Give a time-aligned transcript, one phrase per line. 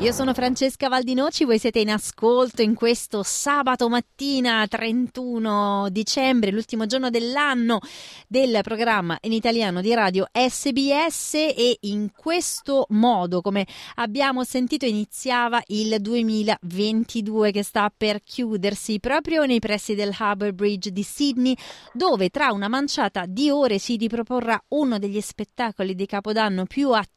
[0.00, 6.86] Io sono Francesca Valdinoci, voi siete in ascolto in questo sabato mattina 31 dicembre, l'ultimo
[6.86, 7.80] giorno dell'anno
[8.28, 15.60] del programma in italiano di radio SBS e in questo modo, come abbiamo sentito, iniziava
[15.66, 21.56] il 2022 che sta per chiudersi proprio nei pressi del Harbour Bridge di Sydney,
[21.92, 27.16] dove tra una manciata di ore si riproporrà uno degli spettacoli di Capodanno più attesi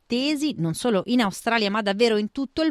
[0.57, 2.70] non solo in Australia ma davvero in tutto il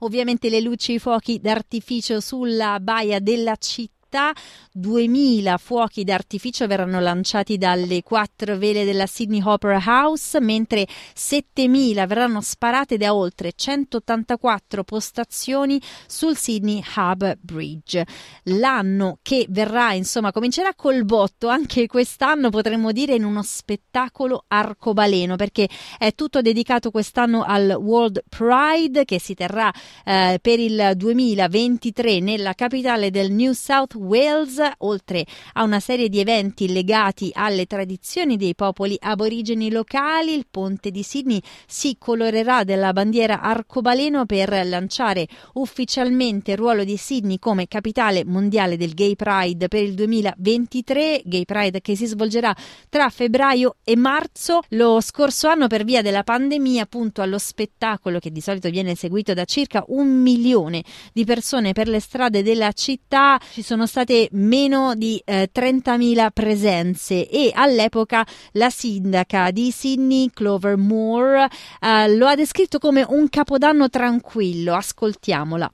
[0.00, 4.32] Ovviamente le luci e i fuochi d'artificio sulla baia della città città.
[4.76, 12.40] 2000 fuochi d'artificio verranno lanciati dalle quattro vele della Sydney Opera House, mentre 7000 verranno
[12.40, 18.04] sparate da oltre 184 postazioni sul Sydney Hub Bridge.
[18.44, 25.36] L'anno che verrà, insomma, comincerà col botto anche quest'anno, potremmo dire, in uno spettacolo arcobaleno,
[25.36, 29.72] perché è tutto dedicato quest'anno al World Pride che si terrà
[30.04, 35.24] eh, per il 2023 nella capitale del New South Wales, oltre
[35.54, 41.02] a una serie di eventi legati alle tradizioni dei popoli aborigeni locali, il ponte di
[41.02, 48.24] Sydney si colorerà della bandiera arcobaleno per lanciare ufficialmente il ruolo di Sydney come capitale
[48.24, 52.54] mondiale del Gay Pride per il 2023, Gay Pride che si svolgerà
[52.88, 54.60] tra febbraio e marzo.
[54.70, 59.34] Lo scorso anno per via della pandemia, appunto allo spettacolo che di solito viene seguito
[59.34, 60.82] da circa un milione
[61.12, 67.28] di persone per le strade della città, ci sono state meno di eh, 30.000 presenze
[67.28, 71.48] e all'epoca la sindaca di Sydney, Clover Moore,
[71.80, 74.74] eh, lo ha descritto come un capodanno tranquillo.
[74.74, 75.72] Ascoltiamola.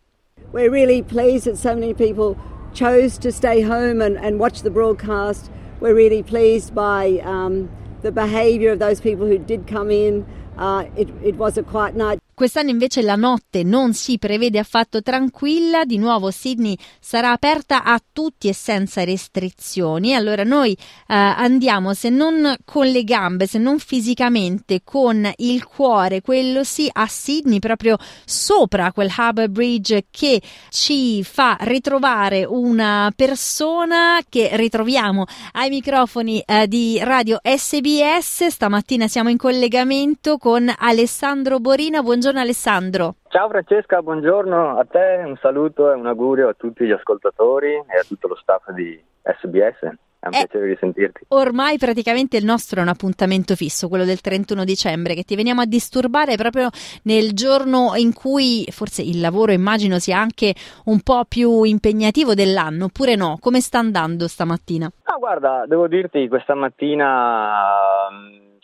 [0.52, 2.36] We're really pleased that so many people
[2.74, 5.50] chose to stay home and, and watch the broadcast.
[5.80, 7.70] We're really pleased by um,
[8.02, 10.26] the behaviour of those people who did come in.
[10.58, 12.18] Uh, it, it was a quiet night.
[12.40, 18.00] Quest'anno invece la notte non si prevede affatto tranquilla, di nuovo Sydney sarà aperta a
[18.10, 20.14] tutti e senza restrizioni.
[20.14, 26.22] Allora noi eh, andiamo, se non con le gambe, se non fisicamente, con il cuore,
[26.22, 30.40] quello sì, a Sydney, proprio sopra quel Harbour Bridge che
[30.70, 38.46] ci fa ritrovare una persona che ritroviamo ai microfoni eh, di radio SBS.
[38.46, 42.00] Stamattina siamo in collegamento con Alessandro Borina.
[42.00, 43.14] Buongiorno buongiorno Alessandro.
[43.28, 47.98] Ciao Francesca, buongiorno a te, un saluto e un augurio a tutti gli ascoltatori e
[47.98, 49.98] a tutto lo staff di SBS.
[50.20, 51.24] È un eh, piacere di sentirti.
[51.28, 55.62] Ormai praticamente il nostro è un appuntamento fisso, quello del 31 dicembre, che ti veniamo
[55.62, 56.68] a disturbare proprio
[57.04, 60.54] nel giorno in cui forse il lavoro immagino sia anche
[60.84, 63.38] un po' più impegnativo dell'anno, oppure no?
[63.40, 64.90] Come sta andando stamattina?
[65.04, 68.08] Ah, guarda, devo dirti, questa mattina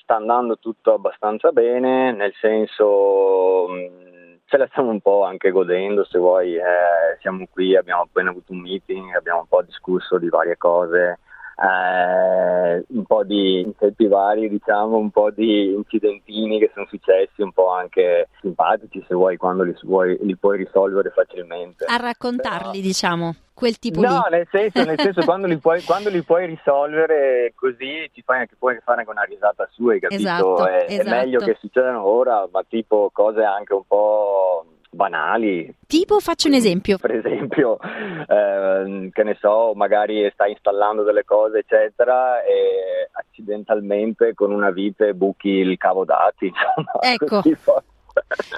[0.07, 6.05] sta andando tutto abbastanza bene, nel senso mm, ce la stiamo un po' anche godendo,
[6.05, 10.29] se vuoi, eh, siamo qui, abbiamo appena avuto un meeting, abbiamo un po' discusso di
[10.29, 11.19] varie cose,
[11.59, 17.53] eh, un po' di insetti vari, diciamo, un po' di incidentini che sono successi, un
[17.53, 21.85] po' anche simpatici, se vuoi, quando li, vuoi, li puoi risolvere facilmente.
[21.87, 22.83] A raccontarli, Però...
[22.83, 24.15] diciamo quel tipo no, lì.
[24.15, 28.41] No, nel senso, nel senso quando, li puoi, quando, li puoi, risolvere così ti fai
[28.41, 30.21] anche, puoi fare anche una risata su, hai capito?
[30.21, 31.09] Esatto, è, esatto.
[31.09, 35.75] è meglio che succedano ora, ma tipo cose anche un po' banali.
[35.87, 36.99] Tipo, faccio un esempio.
[36.99, 38.66] Per esempio, eh,
[39.13, 45.49] che ne so, magari stai installando delle cose, eccetera, e accidentalmente con una vite buchi
[45.49, 46.53] il cavo dati.
[46.57, 47.43] Insomma, ecco.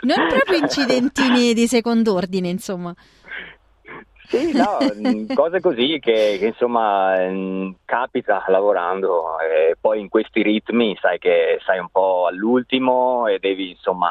[0.02, 2.94] Non proprio incidentini di secondo ordine, insomma.
[4.28, 4.76] Sì, no,
[5.34, 11.58] cose così che, che, insomma mm, capita lavorando e poi in questi ritmi sai che
[11.64, 14.10] sei un po' all'ultimo e devi insomma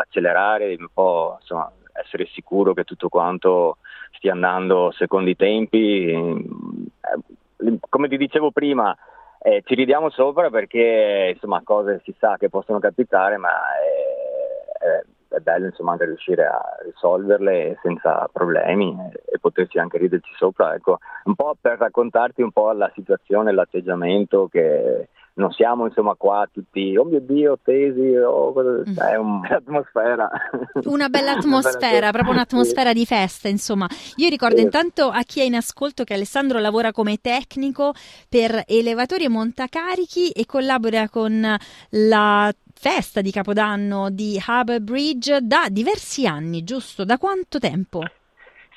[0.00, 3.76] accelerare, devi un po' insomma, essere sicuro che tutto quanto
[4.12, 6.10] stia andando secondo i tempi.
[6.10, 8.96] Eh, come ti dicevo prima,
[9.40, 15.04] eh, ci ridiamo sopra perché insomma cose si sa che possono capitare, ma è, è
[15.32, 20.74] è bello insomma anche riuscire a risolverle senza problemi e, e poterci anche riderci sopra,
[20.74, 26.48] ecco, un po' per raccontarti un po' la situazione, l'atteggiamento che non siamo insomma qua
[26.50, 28.96] tutti, oh mio Dio, tesi, oh, mm.
[28.96, 30.30] è un'atmosfera.
[30.84, 33.86] Una bella atmosfera, proprio un'atmosfera di festa, insomma.
[34.16, 34.62] Io ricordo sì.
[34.62, 37.92] intanto a chi è in ascolto che Alessandro lavora come tecnico
[38.28, 41.56] per elevatori e montacarichi e collabora con
[41.90, 47.04] la festa di Capodanno di Harbour Bridge da diversi anni, giusto?
[47.04, 48.00] Da quanto tempo?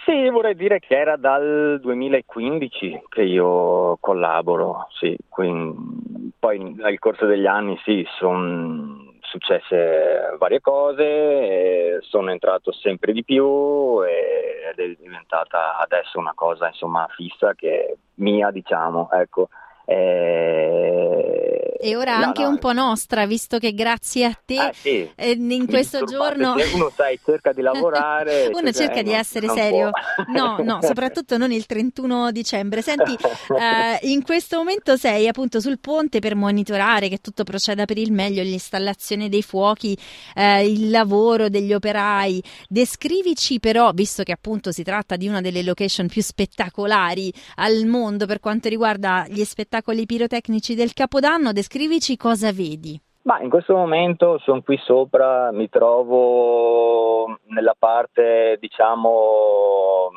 [0.06, 6.15] Sì, vorrei dire che era dal 2015 che io collaboro, sì, quindi,
[6.46, 14.04] poi nel corso degli anni sì, sono successe varie cose, sono entrato sempre di più
[14.04, 19.50] ed è diventata adesso una cosa insomma fissa che mia diciamo, ecco.
[19.86, 21.45] E,
[21.80, 22.50] e ora no, anche no.
[22.50, 25.10] un po' nostra, visto che grazie a te ah, sì.
[25.16, 29.92] eh, in questo giorno uno sai, cerca di lavorare, uno cioè, cerca di essere serio.
[30.28, 32.82] No, no, soprattutto non il 31 dicembre.
[32.82, 37.98] Senti, eh, in questo momento sei appunto sul ponte per monitorare che tutto proceda per
[37.98, 39.98] il meglio, l'installazione dei fuochi,
[40.36, 42.42] eh, il lavoro degli operai.
[42.68, 48.26] Descrivici però, visto che appunto si tratta di una delle location più spettacolari al mondo
[48.26, 53.00] per quanto riguarda gli spettacoli spettacoli pirotecnici del Capodanno, descrivici cosa vedi.
[53.24, 60.12] Ma in questo momento sono qui sopra, mi trovo nella parte, diciamo,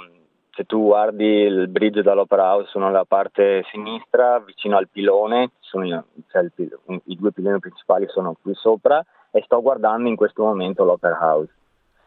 [0.51, 6.05] se tu guardi il bridge dall'Opera House, sono nella parte sinistra, vicino al pilone, sono,
[6.31, 10.85] cioè il, i due piloni principali sono qui sopra e sto guardando in questo momento
[10.85, 11.53] l'Opera House.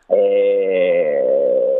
[0.05, 1.70] E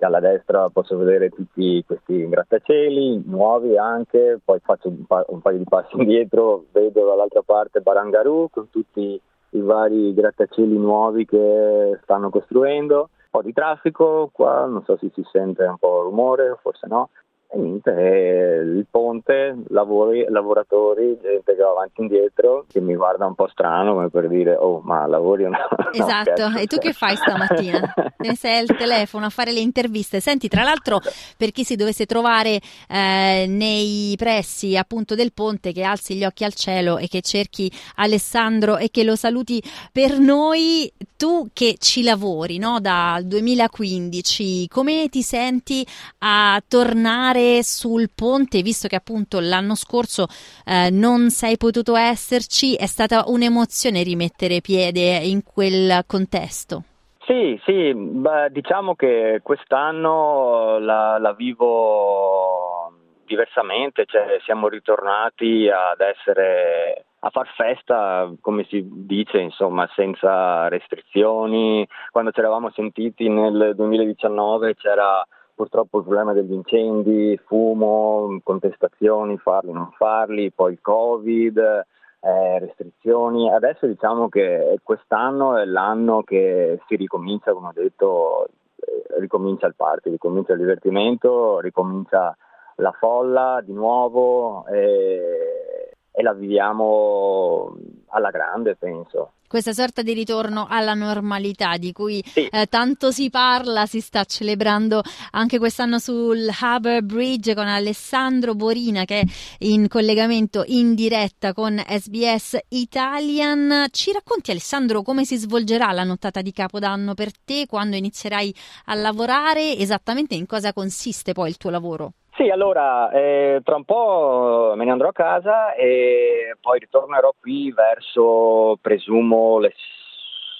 [0.00, 5.58] alla destra posso vedere tutti questi grattacieli nuovi anche, poi faccio un, pa- un paio
[5.58, 9.20] di passi indietro, vedo dall'altra parte Barangaroo con tutti
[9.52, 15.10] i vari grattacieli nuovi che stanno costruendo, un po' di traffico qua, non so se
[15.14, 17.10] si sente un po' rumore, forse no,
[17.52, 23.26] e niente, il ponte, lavori, lavoratori, gente che va avanti e indietro, che mi guarda
[23.26, 25.58] un po' strano come per dire, oh ma lavori o no?
[25.92, 27.92] Esatto, no, e tu che fai stamattina?
[28.18, 30.20] ne sei al telefono a fare le interviste.
[30.20, 31.00] Senti, tra l'altro,
[31.36, 36.44] per chi si dovesse trovare eh, nei pressi appunto del ponte, che alzi gli occhi
[36.44, 39.60] al cielo e che cerchi Alessandro e che lo saluti
[39.90, 42.78] per noi, tu che ci lavori no?
[42.78, 45.84] dal 2015, come ti senti
[46.18, 50.26] a tornare tornare sul ponte, visto che appunto l'anno scorso
[50.64, 56.84] eh, non sei potuto esserci, è stata un'emozione rimettere piede in quel contesto?
[57.24, 62.92] Sì, sì, beh, diciamo che quest'anno la, la vivo
[63.24, 71.86] diversamente, cioè siamo ritornati ad essere a far festa, come si dice, insomma, senza restrizioni.
[72.10, 75.24] Quando ci eravamo sentiti nel 2019 c'era
[75.60, 83.52] purtroppo il problema degli incendi, fumo, contestazioni, farli, non farli, poi il Covid, eh, restrizioni.
[83.52, 88.46] Adesso diciamo che quest'anno è l'anno che si ricomincia, come ho detto,
[88.76, 92.34] eh, ricomincia il party, ricomincia il divertimento, ricomincia
[92.76, 100.68] la folla di nuovo e, e la viviamo alla grande, penso questa sorta di ritorno
[100.70, 102.46] alla normalità di cui sì.
[102.46, 105.02] eh, tanto si parla, si sta celebrando
[105.32, 109.24] anche quest'anno sul Harbour Bridge con Alessandro Borina che è
[109.64, 113.86] in collegamento in diretta con SBS Italian.
[113.90, 118.54] Ci racconti Alessandro come si svolgerà la nottata di Capodanno per te, quando inizierai
[118.84, 122.12] a lavorare, esattamente in cosa consiste poi il tuo lavoro?
[122.40, 127.70] Sì, allora, eh, tra un po' me ne andrò a casa e poi ritornerò qui
[127.70, 129.72] verso, presumo, le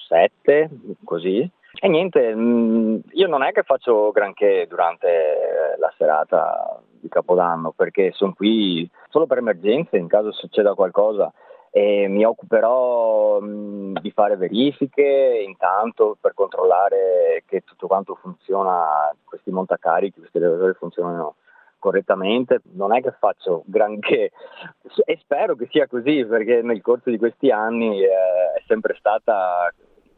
[0.09, 0.71] 7,
[1.05, 1.49] così.
[1.83, 8.11] E niente, mm, io non è che faccio granché durante la serata di Capodanno, perché
[8.13, 11.33] sono qui solo per emergenze, in caso succeda qualcosa.
[11.73, 19.51] E mi occuperò mm, di fare verifiche intanto per controllare che tutto quanto funziona, questi
[19.53, 21.37] montacarichi, questi elevatori funzionano
[21.81, 24.31] correttamente, non è che faccio granché
[25.05, 29.73] e spero che sia così perché nel corso di questi anni eh, è sempre stata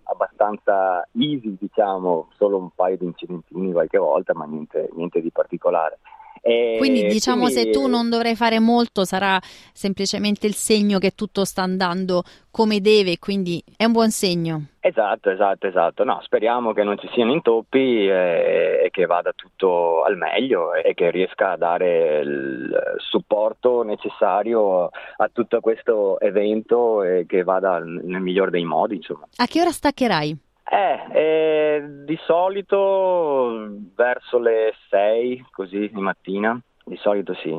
[0.04, 6.00] abbastanza easy, diciamo, solo un paio di incidentini qualche volta, ma niente, niente di particolare.
[6.44, 7.62] E quindi diciamo quindi...
[7.62, 9.38] se tu non dovrai fare molto sarà
[9.72, 14.66] semplicemente il segno che tutto sta andando come deve, quindi è un buon segno.
[14.80, 16.02] Esatto, esatto, esatto.
[16.02, 20.94] No, speriamo che non ci siano intoppi e, e che vada tutto al meglio e
[20.94, 28.20] che riesca a dare il supporto necessario a tutto questo evento e che vada nel
[28.20, 29.28] miglior dei modi, insomma.
[29.36, 30.36] A che ora staccherai?
[30.72, 37.50] Eh, eh, di solito verso le 6, così di mattina, di solito sì.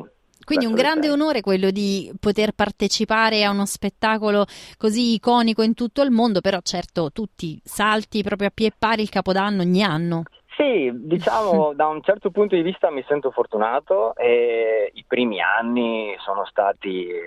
[0.42, 6.02] Quindi un grande onore quello di poter partecipare a uno spettacolo così iconico in tutto
[6.02, 10.24] il mondo, però certo tutti salti proprio a pie pari il Capodanno ogni anno.
[10.56, 16.16] Sì, diciamo da un certo punto di vista mi sento fortunato e i primi anni
[16.18, 17.22] sono stati eh,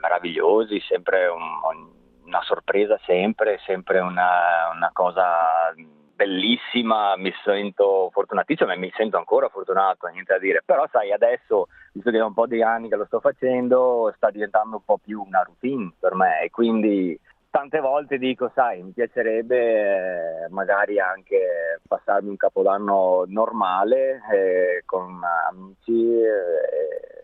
[0.00, 1.94] meravigliosi, sempre un,
[2.26, 5.72] una sorpresa sempre, sempre una, una cosa
[6.16, 11.68] bellissima, mi sento fortunatissimo e mi sento ancora fortunato, niente da dire, però sai adesso,
[11.92, 14.98] visto che è un po' di anni che lo sto facendo, sta diventando un po'
[14.98, 17.18] più una routine per me e quindi
[17.50, 25.20] tante volte dico, sai, mi piacerebbe eh, magari anche passarmi un capodanno normale eh, con
[25.48, 27.15] amici eh,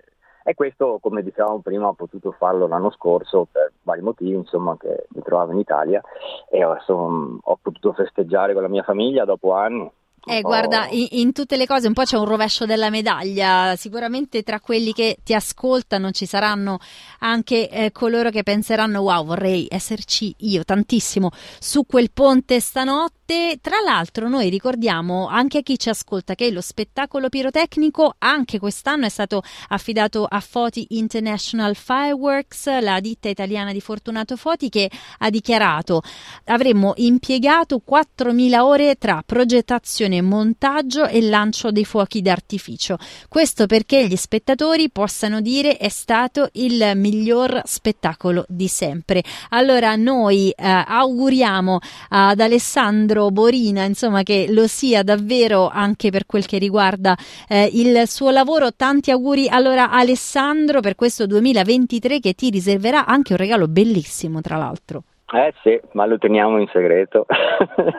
[0.45, 5.07] e questo, come dicevamo prima, ho potuto farlo l'anno scorso per vari motivi, insomma, che
[5.11, 6.03] mi trovavo in Italia.
[6.51, 6.93] E adesso
[7.41, 9.91] ho potuto festeggiare con la mia famiglia dopo anni
[10.25, 13.75] eh, guarda, in, in, tutte le cose un po' c'è un rovescio della medaglia.
[13.77, 16.79] Sicuramente tra quelli che ti ascoltano ci saranno
[17.21, 23.59] anche eh, coloro che penseranno: wow, vorrei esserci io tantissimo su quel ponte stanotte.
[23.61, 29.07] Tra l'altro noi ricordiamo anche a chi ci ascolta che lo spettacolo pirotecnico anche quest'anno
[29.07, 35.31] è stato affidato a Foti International Fireworks, la ditta italiana di Fortunato Foti che ha
[35.31, 36.03] dichiarato
[36.45, 42.99] avremmo impiegato 4.000 ore tra progettazione, montaggio e lancio dei fuochi d'artificio.
[43.29, 49.23] Questo perché gli spettatori possano dire è stato il miglior spettacolo di sempre.
[49.51, 51.79] Allora noi eh, auguriamo
[52.11, 57.17] ad Alessandro Borina, insomma, che lo sia davvero anche per quel che riguarda
[57.49, 58.73] eh, il suo lavoro.
[58.75, 64.57] Tanti auguri allora Alessandro per questo 2023 che ti riserverà anche un regalo bellissimo, tra
[64.57, 65.05] l'altro.
[65.33, 67.27] Eh sì, ma lo teniamo in segreto.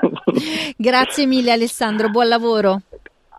[0.78, 2.82] Grazie mille Alessandro, buon lavoro.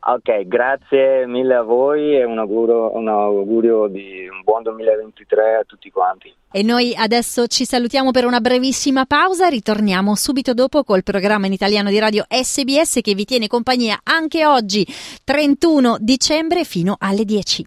[0.06, 5.64] Ok, grazie mille a voi e un augurio, un augurio di un buon 2023 a
[5.64, 6.30] tutti quanti.
[6.52, 11.54] E noi adesso ci salutiamo per una brevissima pausa, ritorniamo subito dopo col programma in
[11.54, 14.86] italiano di radio SBS che vi tiene compagnia anche oggi,
[15.24, 17.66] 31 dicembre fino alle 10.